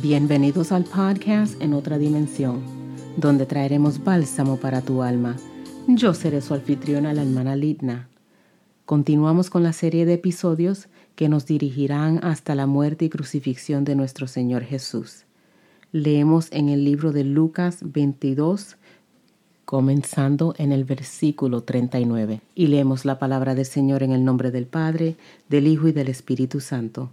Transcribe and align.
Bienvenidos 0.00 0.72
al 0.72 0.84
podcast 0.84 1.60
En 1.60 1.74
otra 1.74 1.98
dimensión, 1.98 2.62
donde 3.18 3.44
traeremos 3.44 4.02
bálsamo 4.02 4.56
para 4.56 4.80
tu 4.80 5.02
alma. 5.02 5.36
Yo 5.86 6.14
seré 6.14 6.40
su 6.40 6.54
anfitriona, 6.54 7.12
la 7.12 7.20
hermana 7.20 7.56
Lidna. 7.56 8.08
Continuamos 8.86 9.50
con 9.50 9.62
la 9.62 9.74
serie 9.74 10.06
de 10.06 10.14
episodios 10.14 10.88
que 11.14 11.28
nos 11.28 11.44
dirigirán 11.44 12.20
hasta 12.24 12.54
la 12.54 12.66
muerte 12.66 13.04
y 13.04 13.10
crucifixión 13.10 13.84
de 13.84 13.94
nuestro 13.94 14.28
Señor 14.28 14.62
Jesús. 14.62 15.24
Leemos 15.92 16.48
en 16.52 16.70
el 16.70 16.86
libro 16.86 17.12
de 17.12 17.24
Lucas 17.24 17.80
22, 17.82 18.78
comenzando 19.66 20.54
en 20.56 20.72
el 20.72 20.84
versículo 20.84 21.64
39, 21.64 22.40
y 22.54 22.68
leemos 22.68 23.04
la 23.04 23.18
palabra 23.18 23.54
del 23.54 23.66
Señor 23.66 24.02
en 24.02 24.12
el 24.12 24.24
nombre 24.24 24.50
del 24.50 24.66
Padre, 24.66 25.16
del 25.50 25.66
Hijo 25.66 25.86
y 25.88 25.92
del 25.92 26.08
Espíritu 26.08 26.60
Santo. 26.60 27.12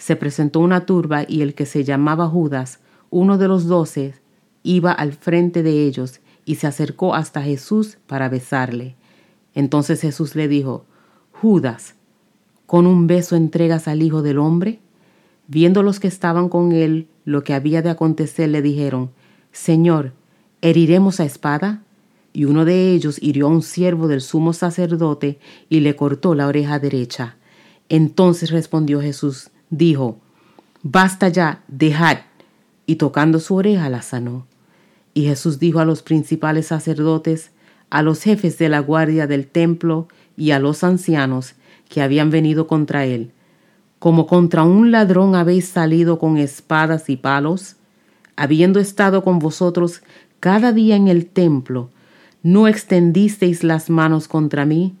se 0.00 0.16
presentó 0.16 0.60
una 0.60 0.86
turba 0.86 1.24
y 1.28 1.42
el 1.42 1.54
que 1.54 1.66
se 1.66 1.84
llamaba 1.84 2.26
Judas, 2.26 2.80
uno 3.10 3.36
de 3.36 3.48
los 3.48 3.66
doce, 3.66 4.14
iba 4.62 4.92
al 4.92 5.12
frente 5.12 5.62
de 5.62 5.84
ellos 5.84 6.20
y 6.46 6.54
se 6.54 6.66
acercó 6.66 7.14
hasta 7.14 7.42
Jesús 7.42 7.98
para 8.06 8.30
besarle. 8.30 8.96
Entonces 9.54 10.00
Jesús 10.00 10.34
le 10.36 10.48
dijo, 10.48 10.86
Judas, 11.32 11.96
¿con 12.64 12.86
un 12.86 13.06
beso 13.06 13.36
entregas 13.36 13.88
al 13.88 14.00
Hijo 14.00 14.22
del 14.22 14.38
Hombre? 14.38 14.80
Viendo 15.48 15.82
los 15.82 16.00
que 16.00 16.08
estaban 16.08 16.48
con 16.48 16.72
él 16.72 17.06
lo 17.26 17.44
que 17.44 17.52
había 17.52 17.82
de 17.82 17.90
acontecer, 17.90 18.48
le 18.48 18.62
dijeron, 18.62 19.10
Señor, 19.52 20.14
¿heriremos 20.62 21.20
a 21.20 21.26
espada? 21.26 21.82
Y 22.32 22.46
uno 22.46 22.64
de 22.64 22.92
ellos 22.92 23.18
hirió 23.20 23.48
a 23.48 23.50
un 23.50 23.60
siervo 23.62 24.08
del 24.08 24.22
sumo 24.22 24.54
sacerdote 24.54 25.38
y 25.68 25.80
le 25.80 25.94
cortó 25.94 26.34
la 26.34 26.46
oreja 26.46 26.78
derecha. 26.78 27.36
Entonces 27.90 28.50
respondió 28.50 29.02
Jesús, 29.02 29.50
dijo, 29.70 30.18
Basta 30.82 31.28
ya, 31.28 31.62
dejad. 31.68 32.18
Y 32.86 32.96
tocando 32.96 33.38
su 33.38 33.54
oreja 33.54 33.88
la 33.88 34.02
sanó. 34.02 34.46
Y 35.14 35.24
Jesús 35.24 35.58
dijo 35.58 35.80
a 35.80 35.84
los 35.84 36.02
principales 36.02 36.68
sacerdotes, 36.68 37.50
a 37.90 38.02
los 38.02 38.22
jefes 38.22 38.58
de 38.58 38.68
la 38.68 38.80
guardia 38.80 39.26
del 39.26 39.46
templo 39.46 40.08
y 40.36 40.52
a 40.52 40.58
los 40.58 40.84
ancianos 40.84 41.54
que 41.88 42.02
habían 42.02 42.30
venido 42.30 42.66
contra 42.66 43.04
él, 43.04 43.32
como 43.98 44.26
contra 44.26 44.62
un 44.62 44.92
ladrón 44.92 45.34
habéis 45.34 45.68
salido 45.68 46.18
con 46.18 46.38
espadas 46.38 47.10
y 47.10 47.16
palos, 47.16 47.76
habiendo 48.36 48.78
estado 48.78 49.22
con 49.22 49.40
vosotros 49.40 50.02
cada 50.38 50.72
día 50.72 50.96
en 50.96 51.08
el 51.08 51.26
templo, 51.26 51.90
no 52.42 52.68
extendisteis 52.68 53.64
las 53.64 53.90
manos 53.90 54.28
contra 54.28 54.64
mí, 54.64 54.94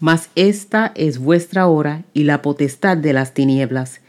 mas 0.00 0.30
esta 0.34 0.92
es 0.94 1.18
vuestra 1.18 1.66
hora 1.66 2.04
y 2.14 2.24
la 2.24 2.42
potestad 2.42 2.96
de 2.96 3.12
las 3.12 3.34
tinieblas. 3.34 4.00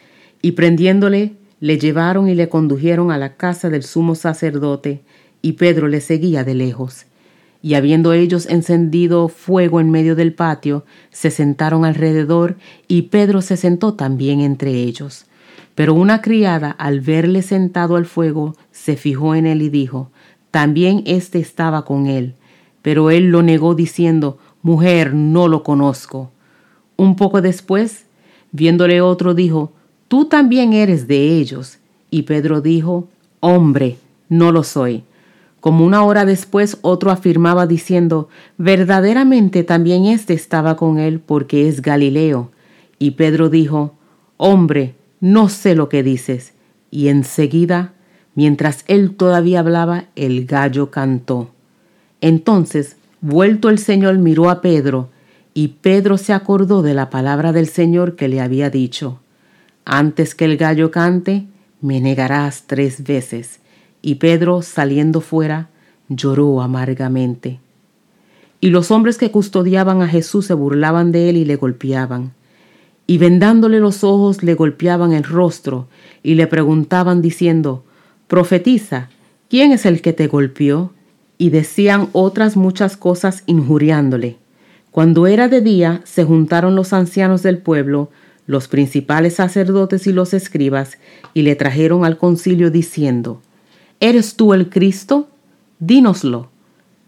Y 0.41 0.51
prendiéndole, 0.53 1.33
le 1.59 1.77
llevaron 1.77 2.29
y 2.29 2.35
le 2.35 2.49
condujeron 2.49 3.11
a 3.11 3.17
la 3.17 3.35
casa 3.35 3.69
del 3.69 3.83
sumo 3.83 4.15
sacerdote, 4.15 5.01
y 5.41 5.53
Pedro 5.53 5.87
le 5.87 6.01
seguía 6.01 6.43
de 6.43 6.53
lejos. 6.53 7.05
Y 7.61 7.73
habiendo 7.73 8.13
ellos 8.13 8.45
encendido 8.45 9.27
fuego 9.27 9.81
en 9.81 9.91
medio 9.91 10.15
del 10.15 10.33
patio, 10.33 10.85
se 11.11 11.31
sentaron 11.31 11.83
alrededor, 11.83 12.55
y 12.87 13.03
Pedro 13.03 13.41
se 13.41 13.57
sentó 13.57 13.95
también 13.95 14.39
entre 14.39 14.71
ellos. 14.71 15.25
Pero 15.75 15.93
una 15.93 16.21
criada, 16.21 16.71
al 16.71 17.01
verle 17.01 17.41
sentado 17.41 17.95
al 17.95 18.05
fuego, 18.05 18.55
se 18.71 18.95
fijó 18.95 19.35
en 19.35 19.45
él 19.45 19.61
y 19.61 19.69
dijo, 19.69 20.11
también 20.51 21.03
éste 21.05 21.39
estaba 21.39 21.85
con 21.85 22.07
él. 22.07 22.35
Pero 22.81 23.11
él 23.11 23.29
lo 23.29 23.43
negó 23.43 23.75
diciendo, 23.75 24.39
Mujer, 24.61 25.13
no 25.13 25.47
lo 25.47 25.63
conozco. 25.63 26.31
Un 26.97 27.15
poco 27.15 27.41
después, 27.41 28.05
viéndole 28.51 29.01
otro, 29.01 29.33
dijo, 29.33 29.71
Tú 30.09 30.25
también 30.25 30.73
eres 30.73 31.07
de 31.07 31.37
ellos. 31.37 31.77
Y 32.09 32.23
Pedro 32.23 32.61
dijo, 32.61 33.07
Hombre, 33.39 33.97
no 34.27 34.51
lo 34.51 34.63
soy. 34.63 35.03
Como 35.61 35.85
una 35.85 36.03
hora 36.03 36.25
después 36.25 36.77
otro 36.81 37.11
afirmaba 37.11 37.67
diciendo, 37.67 38.27
Verdaderamente 38.57 39.63
también 39.63 40.05
éste 40.05 40.33
estaba 40.33 40.75
con 40.75 40.99
él 40.99 41.19
porque 41.19 41.69
es 41.69 41.81
Galileo. 41.81 42.51
Y 42.97 43.11
Pedro 43.11 43.49
dijo, 43.49 43.93
Hombre, 44.37 44.95
no 45.21 45.47
sé 45.47 45.75
lo 45.75 45.87
que 45.87 46.03
dices. 46.03 46.53
Y 46.91 47.07
enseguida, 47.07 47.93
mientras 48.35 48.83
él 48.87 49.15
todavía 49.15 49.59
hablaba, 49.59 50.05
el 50.15 50.45
gallo 50.45 50.91
cantó. 50.91 51.49
Entonces 52.19 52.97
Vuelto 53.21 53.69
el 53.69 53.79
Señor 53.79 54.17
miró 54.17 54.49
a 54.49 54.61
Pedro, 54.61 55.09
y 55.53 55.69
Pedro 55.81 56.17
se 56.17 56.31
acordó 56.31 56.81
de 56.81 56.93
la 56.93 57.09
palabra 57.09 57.51
del 57.51 57.67
Señor 57.67 58.15
que 58.15 58.27
le 58.27 58.39
había 58.39 58.69
dicho, 58.69 59.19
Antes 59.83 60.35
que 60.35 60.45
el 60.45 60.55
gallo 60.55 60.91
cante, 60.91 61.47
me 61.81 61.99
negarás 61.99 62.63
tres 62.67 63.03
veces. 63.03 63.59
Y 64.01 64.15
Pedro, 64.15 64.61
saliendo 64.61 65.19
fuera, 65.19 65.69
lloró 66.07 66.61
amargamente. 66.61 67.59
Y 68.61 68.69
los 68.69 68.91
hombres 68.91 69.17
que 69.17 69.31
custodiaban 69.31 70.01
a 70.01 70.07
Jesús 70.07 70.45
se 70.45 70.53
burlaban 70.53 71.11
de 71.11 71.29
él 71.29 71.37
y 71.37 71.45
le 71.45 71.55
golpeaban. 71.55 72.33
Y 73.07 73.17
vendándole 73.17 73.79
los 73.79 74.03
ojos 74.03 74.43
le 74.43 74.53
golpeaban 74.53 75.13
el 75.13 75.23
rostro 75.23 75.87
y 76.21 76.35
le 76.35 76.47
preguntaban 76.47 77.21
diciendo, 77.21 77.83
Profetiza, 78.27 79.09
¿quién 79.49 79.71
es 79.71 79.85
el 79.85 80.01
que 80.01 80.13
te 80.13 80.27
golpeó? 80.27 80.93
Y 81.39 81.49
decían 81.49 82.09
otras 82.11 82.55
muchas 82.55 82.97
cosas 82.97 83.43
injuriándole. 83.47 84.37
Cuando 84.91 85.25
era 85.25 85.47
de 85.47 85.61
día, 85.61 86.01
se 86.03 86.25
juntaron 86.25 86.75
los 86.75 86.93
ancianos 86.93 87.41
del 87.41 87.57
pueblo, 87.57 88.11
los 88.45 88.67
principales 88.67 89.35
sacerdotes 89.35 90.05
y 90.05 90.11
los 90.11 90.33
escribas, 90.33 90.97
y 91.33 91.43
le 91.43 91.55
trajeron 91.55 92.03
al 92.05 92.17
concilio 92.17 92.69
diciendo, 92.69 93.41
¿Eres 94.01 94.35
tú 94.35 94.53
el 94.53 94.69
Cristo? 94.69 95.29
Dínoslo. 95.79 96.49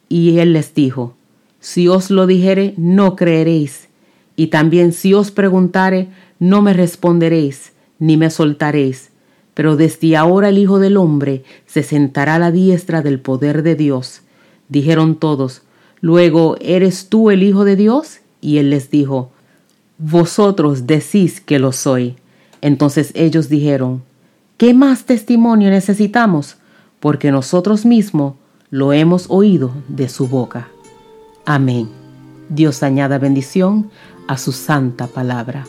Y 0.07 0.39
él 0.39 0.53
les 0.53 0.73
dijo, 0.73 1.15
Si 1.59 1.89
os 1.89 2.09
lo 2.09 2.25
dijere, 2.25 2.73
no 2.77 3.17
creeréis, 3.17 3.89
y 4.37 4.47
también 4.47 4.93
si 4.93 5.13
os 5.13 5.29
preguntare, 5.29 6.07
no 6.39 6.61
me 6.61 6.71
responderéis, 6.73 7.73
ni 7.99 8.15
me 8.15 8.29
soltaréis 8.29 9.10
pero 9.53 9.75
desde 9.75 10.15
ahora 10.17 10.49
el 10.49 10.57
Hijo 10.57 10.79
del 10.79 10.97
Hombre 10.97 11.43
se 11.65 11.83
sentará 11.83 12.35
a 12.35 12.39
la 12.39 12.51
diestra 12.51 13.01
del 13.01 13.19
poder 13.19 13.63
de 13.63 13.75
Dios. 13.75 14.21
Dijeron 14.69 15.15
todos, 15.15 15.63
Luego, 16.01 16.57
¿eres 16.59 17.09
tú 17.09 17.29
el 17.29 17.43
Hijo 17.43 17.63
de 17.63 17.75
Dios? 17.75 18.19
Y 18.41 18.57
él 18.57 18.71
les 18.71 18.89
dijo, 18.89 19.31
Vosotros 19.97 20.87
decís 20.87 21.39
que 21.41 21.59
lo 21.59 21.71
soy. 21.71 22.15
Entonces 22.61 23.11
ellos 23.13 23.49
dijeron, 23.49 24.03
¿qué 24.57 24.73
más 24.73 25.05
testimonio 25.05 25.69
necesitamos? 25.69 26.57
Porque 26.99 27.31
nosotros 27.31 27.85
mismos 27.85 28.35
lo 28.71 28.93
hemos 28.93 29.25
oído 29.29 29.71
de 29.87 30.09
su 30.09 30.27
boca. 30.27 30.69
Amén. 31.45 31.89
Dios 32.49 32.81
añada 32.83 33.19
bendición 33.19 33.91
a 34.27 34.37
su 34.37 34.51
santa 34.51 35.07
palabra. 35.07 35.65